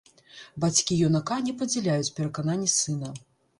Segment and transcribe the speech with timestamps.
[0.63, 3.15] Бацькі юнака не падзяляюць перакананні сына.